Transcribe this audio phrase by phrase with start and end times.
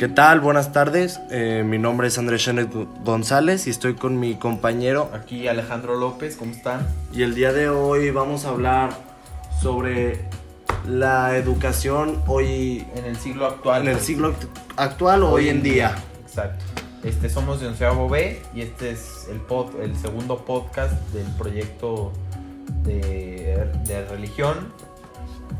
[0.00, 0.40] ¿Qué tal?
[0.40, 1.20] Buenas tardes.
[1.30, 2.70] Eh, mi nombre es Andrés Chenet
[3.04, 5.10] González y estoy con mi compañero.
[5.12, 6.86] Aquí Alejandro López, ¿cómo están?
[7.12, 8.92] Y el día de hoy vamos a hablar
[9.60, 10.24] sobre
[10.88, 13.82] la educación hoy En el siglo actual.
[13.82, 15.94] en el siglo act- actual o hoy en día.
[16.26, 16.64] Exacto.
[17.04, 22.10] Este, somos de Onceavo B y este es el, pod- el segundo podcast del proyecto
[22.84, 24.72] de, de religión.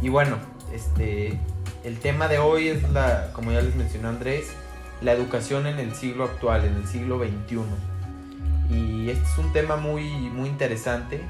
[0.00, 0.36] Y bueno,
[0.74, 1.38] este,
[1.84, 4.50] el tema de hoy es, la, como ya les mencionó Andrés,
[5.00, 7.60] la educación en el siglo actual, en el siglo XXI.
[8.74, 11.22] Y este es un tema muy, muy interesante,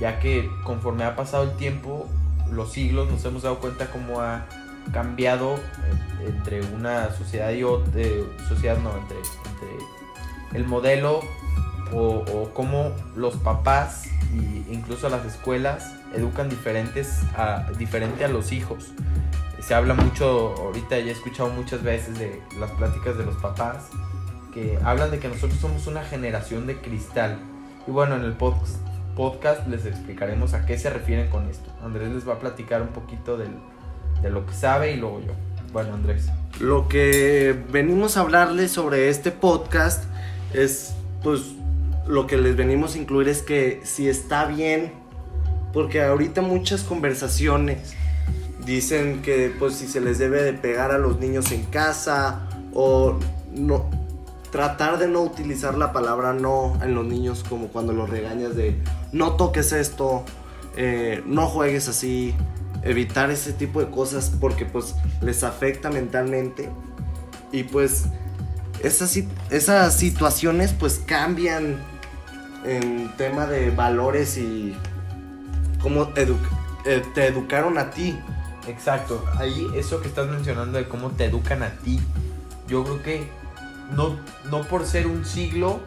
[0.00, 2.08] ya que conforme ha pasado el tiempo,
[2.50, 4.46] los siglos, nos hemos dado cuenta cómo ha
[4.92, 8.02] cambiado eh, entre una sociedad y otra,
[8.48, 11.20] sociedad no, entre, entre el modelo
[11.94, 17.20] o, cómo los papás e incluso las escuelas educan diferentes
[17.78, 18.92] diferente a los hijos.
[19.66, 23.84] Se habla mucho, ahorita ya he escuchado muchas veces de las pláticas de los papás
[24.52, 27.38] que hablan de que nosotros somos una generación de cristal.
[27.86, 31.70] Y bueno, en el podcast, les explicaremos a qué se refieren con esto.
[31.82, 33.52] Andrés les va a platicar un poquito del,
[34.20, 35.32] de lo que sabe y luego yo.
[35.72, 36.28] Bueno, Andrés.
[36.60, 40.04] Lo que venimos a hablarles sobre este podcast
[40.52, 41.54] es, pues,
[42.06, 44.92] lo que les venimos a incluir es que si está bien,
[45.72, 47.94] porque ahorita muchas conversaciones
[48.64, 52.42] dicen que, pues, si se les debe de pegar a los niños en casa
[52.74, 53.18] o
[53.54, 53.90] no
[54.50, 58.76] tratar de no utilizar la palabra no en los niños como cuando los regañas de
[59.10, 60.24] no toques esto,
[60.76, 62.34] eh, no juegues así,
[62.82, 66.68] evitar ese tipo de cosas porque pues les afecta mentalmente
[67.50, 68.04] y pues
[68.82, 69.16] esas,
[69.50, 71.78] esas situaciones pues cambian
[72.66, 74.74] en tema de valores y
[75.80, 76.36] cómo edu-
[76.84, 78.18] eh, te educaron a ti.
[78.66, 82.00] Exacto, ahí eso que estás mencionando de cómo te educan a ti,
[82.68, 83.28] yo creo que
[83.90, 84.16] no,
[84.50, 85.80] no por ser un siglo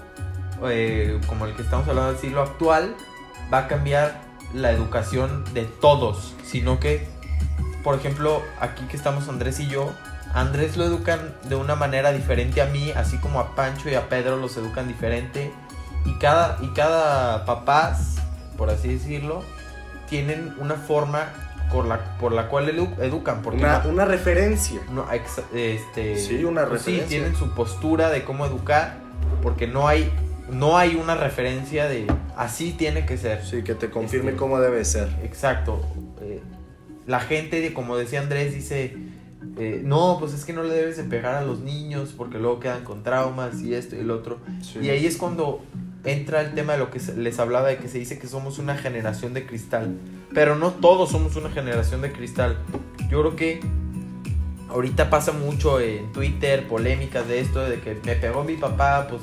[0.64, 2.96] eh, como el que estamos hablando del siglo actual,
[3.54, 4.22] va a cambiar
[4.54, 7.08] la educación de todos, sino que,
[7.84, 9.92] por ejemplo, aquí que estamos Andrés y yo,
[10.34, 14.10] Andrés lo educan de una manera diferente a mí, así como a Pancho y a
[14.10, 15.52] Pedro los educan diferente,
[16.06, 18.18] y cada, y cada papás,
[18.58, 19.44] por así decirlo,
[20.10, 21.30] tienen una forma
[21.72, 23.42] por la, por la cual edu- educan.
[23.42, 24.80] Porque Una, no- una referencia.
[24.92, 27.08] no, este, Sí, una pues sí, referencia.
[27.20, 28.98] tienen su postura de cómo educar,
[29.42, 30.12] porque no hay,
[30.52, 33.44] no hay una referencia de así tiene que ser.
[33.46, 35.10] Sí, que te confirme Este- cómo debe ser.
[35.24, 35.82] Exacto.
[36.22, 36.42] Eh,
[37.08, 38.96] la gente, como decía Andrés, dice,
[39.58, 42.60] eh, no, pues es que no le debes de pegar a los niños porque luego
[42.60, 44.40] quedan con traumas y esto y el otro.
[44.82, 45.64] Y ahí es cuando
[46.06, 48.78] entra el tema de lo que les hablaba de que se dice que somos una
[48.78, 49.98] generación de cristal.
[50.34, 52.58] Pero no todos somos una generación de cristal.
[53.10, 53.60] Yo creo que
[54.70, 59.22] ahorita pasa mucho en Twitter polémicas de esto, de que me pegó mi papá, pues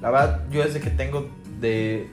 [0.00, 1.28] la verdad yo desde que tengo
[1.60, 2.08] de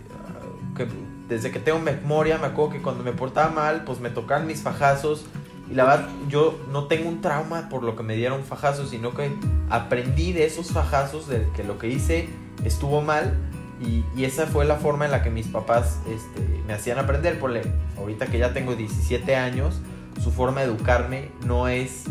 [0.76, 0.88] que
[1.30, 4.62] desde que tengo memoria me acuerdo que cuando me portaba mal, pues me tocaban mis
[4.62, 5.26] fajazos
[5.70, 9.14] y la verdad yo no tengo un trauma por lo que me dieron fajazos, sino
[9.14, 9.32] que
[9.70, 12.30] aprendí de esos fajazos de que lo que hice
[12.64, 13.36] estuvo mal
[13.82, 17.40] y, y esa fue la forma en la que mis papás este, me hacían aprender.
[17.40, 17.52] Por
[17.98, 19.82] ahorita que ya tengo 17 años,
[20.24, 22.06] su forma de educarme no es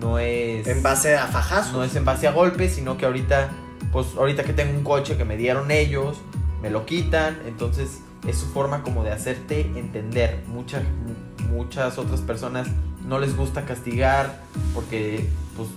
[0.00, 1.72] no es En base a fajazos.
[1.72, 3.50] no es en base a golpes, sino que ahorita,
[3.92, 6.18] pues ahorita que tengo un coche que me dieron ellos,
[6.62, 10.42] me lo quitan, entonces es su forma como de hacerte entender.
[10.46, 10.82] Muchas,
[11.50, 12.68] muchas otras personas
[13.06, 14.40] no les gusta castigar
[14.74, 15.68] porque pues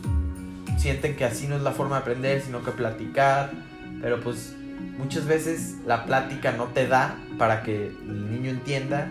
[0.77, 3.51] sienten que así no es la forma de aprender, sino que platicar,
[4.01, 4.55] pero pues
[4.97, 9.09] muchas veces la plática no te da para que el niño entienda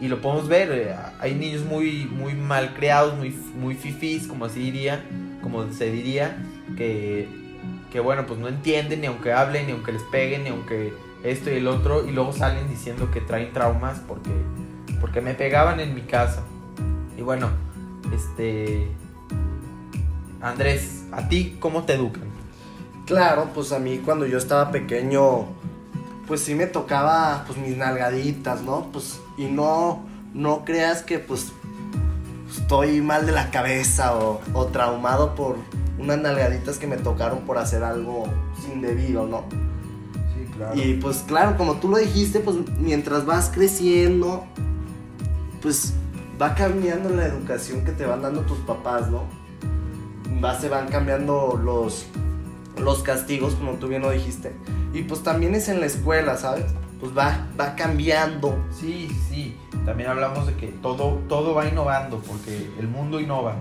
[0.00, 4.44] y lo podemos ver, eh, hay niños muy, muy mal creados, muy, muy fifís, como
[4.44, 5.04] así diría,
[5.42, 6.36] como se diría,
[6.76, 7.28] que,
[7.92, 10.92] que bueno, pues no entienden ni aunque hablen, ni aunque les peguen, ni aunque
[11.22, 14.30] esto y el otro, y luego salen diciendo que traen traumas porque,
[15.00, 16.44] porque me pegaban en mi casa.
[17.16, 17.48] Y bueno,
[18.12, 18.88] este...
[20.42, 22.33] Andrés, ¿a ti cómo te educan?
[23.06, 25.46] Claro, pues a mí cuando yo estaba pequeño,
[26.26, 28.88] pues sí me tocaba pues mis nalgaditas, ¿no?
[28.92, 31.52] Pues y no, no creas que pues
[32.50, 35.56] estoy mal de la cabeza o, o traumado por
[35.98, 38.24] unas nalgaditas que me tocaron por hacer algo
[38.72, 39.44] indebido, ¿no?
[40.34, 40.74] Sí, claro.
[40.74, 44.44] Y pues claro, como tú lo dijiste, pues mientras vas creciendo,
[45.60, 45.92] pues
[46.40, 49.24] va cambiando la educación que te van dando tus papás, ¿no?
[50.42, 52.06] Va, se van cambiando los,
[52.78, 54.54] los castigos, como tú bien lo dijiste.
[54.92, 56.66] Y pues también es en la escuela, ¿sabes?
[57.00, 58.56] Pues va, va cambiando.
[58.70, 59.56] Sí, sí.
[59.84, 63.56] También hablamos de que todo, todo va innovando porque el mundo innova.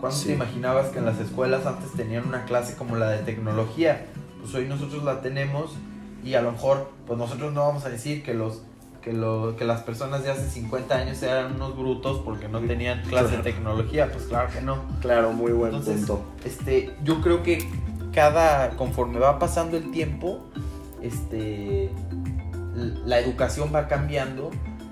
[0.00, 0.26] ¿Cuándo Sí.
[0.28, 4.06] te imaginabas que en las escuelas antes tenían una clase como la de tecnología?
[4.40, 5.76] Pues hoy nosotros la tenemos
[6.24, 8.62] y a lo mejor, pues nosotros no vamos a decir que los
[9.00, 13.02] que, lo, que las personas de hace 50 años eran unos brutos porque no tenían
[13.02, 14.76] clase de tecnología, pues claro que no.
[15.00, 16.22] Claro, muy buen Entonces, punto.
[16.44, 17.68] este, yo creo que
[18.12, 20.46] cada, conforme va pasando el tiempo,
[21.02, 21.90] este,
[23.04, 24.50] la educación va cambiando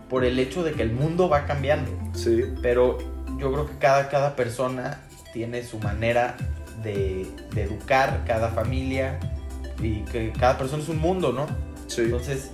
[0.08, 1.90] por el hecho de que el mundo va cambiando.
[2.14, 2.98] Sí, Pero
[3.38, 5.00] yo creo que cada, cada persona
[5.32, 6.36] tiene su manera
[6.82, 9.18] de, de educar, cada familia,
[9.80, 11.46] y que cada persona es un mundo, ¿no?
[11.86, 12.02] sí.
[12.02, 12.50] Entonces,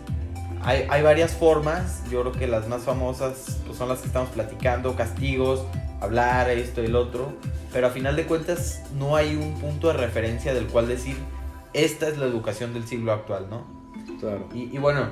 [0.62, 2.02] hay, hay varias formas.
[2.10, 5.64] Yo creo que las más famosas pues, son las que estamos platicando: castigos,
[6.06, 7.32] hablar, esto y el otro.
[7.72, 11.16] Pero a final de cuentas, no hay un punto de referencia del cual decir,
[11.74, 13.64] esta es la educación del siglo actual, ¿no?
[14.20, 14.48] Claro.
[14.54, 15.08] Y, y bueno,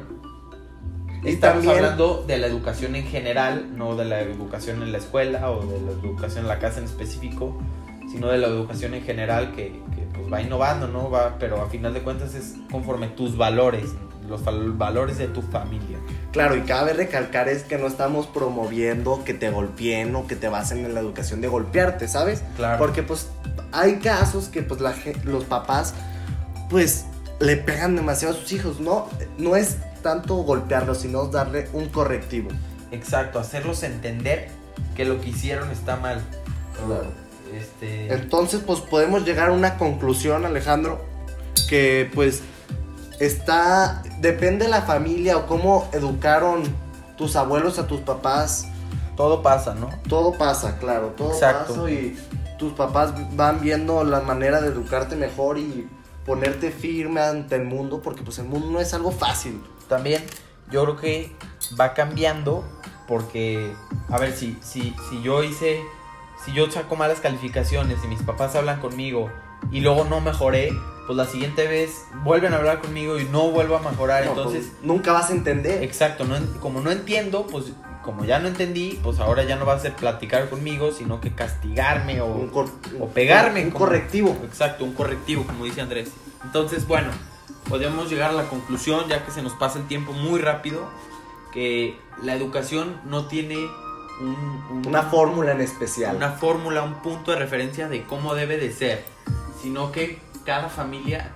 [1.22, 4.98] Y estamos también- hablando de la educación en general, no de la educación en la
[4.98, 7.58] escuela o de la educación en la casa en específico,
[8.10, 11.10] sino de la educación en general que, que, pues va innovando, ¿no?
[11.10, 13.94] Va, pero a final de cuentas es conforme tus valores,
[14.28, 15.98] los val- valores de tu familia.
[16.32, 20.48] Claro, y cabe recalcar es que no estamos promoviendo que te golpeen o que te
[20.48, 22.42] basen en la educación de golpearte, ¿sabes?
[22.56, 22.78] Claro.
[22.78, 23.28] Porque pues
[23.72, 24.94] hay casos que pues la,
[25.24, 25.94] los papás
[26.70, 27.04] pues
[27.40, 29.08] le pegan demasiado a sus hijos, ¿no?
[29.38, 32.50] No es tanto golpearlos, sino darle un correctivo.
[32.92, 34.48] Exacto, hacerlos entender
[34.96, 36.20] que lo que hicieron está mal.
[36.86, 37.06] Claro.
[37.54, 41.04] Este, Entonces pues podemos llegar a una conclusión, Alejandro,
[41.68, 42.42] que pues
[43.20, 46.62] está, depende de la familia o cómo educaron
[47.16, 48.68] tus abuelos a tus papás.
[49.16, 49.90] todo pasa, ¿no?
[50.08, 51.74] Todo pasa, claro, todo Exacto.
[51.74, 52.18] pasa y
[52.58, 55.88] tus papás van viendo la manera de educarte mejor y
[56.26, 59.62] ponerte firme ante el mundo, porque pues el mundo no es algo fácil.
[59.88, 60.24] también
[60.70, 61.36] yo creo que
[61.78, 62.64] va cambiando
[63.06, 63.74] porque,
[64.08, 65.82] a ver, si, si, si yo hice,
[66.44, 69.30] si yo saco malas calificaciones y mis papás hablan conmigo
[69.70, 70.72] y luego no mejoré,
[71.06, 71.90] pues la siguiente vez
[72.22, 74.24] vuelven a hablar conmigo y no vuelvo a mejorar.
[74.24, 75.82] No, Entonces, pues, nunca vas a entender.
[75.82, 77.66] exacto, no, como no entiendo, pues
[78.02, 81.34] como ya no entendí, pues ahora ya no va a ser platicar conmigo, sino que
[81.34, 82.50] castigarme o, Un
[83.00, 83.64] o pegarme.
[83.64, 84.36] Un como- correctivo.
[84.44, 86.10] Exacto, un correctivo, como dice Andrés.
[86.44, 87.08] Entonces, bueno,
[87.68, 90.86] podemos llegar a la conclusión, ya que se nos pasa el tiempo muy rápido,
[91.52, 93.56] que la educación no tiene
[94.20, 96.14] un- un- Una fórmula en especial.
[96.16, 99.04] una fórmula, un punto de referencia de cómo debe de ser,
[99.64, 101.32] sino que cada familia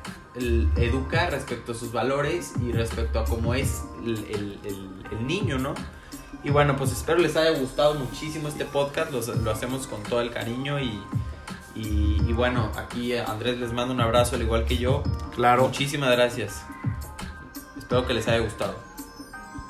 [0.76, 5.58] educa respecto a sus valores y respecto a cómo es el, el- el- el niño,
[5.58, 5.72] ¿no?
[6.44, 10.20] Y bueno, pues espero les haya gustado muchísimo este podcast, los- lo, hacemos con todo
[10.20, 11.00] el cariño y,
[11.74, 15.02] y, y bueno, aquí Andrés les manda un abrazo al igual que yo.
[15.34, 15.62] Claro.
[15.68, 16.62] Muchísimas gracias.
[17.78, 18.76] Espero que les haya gustado.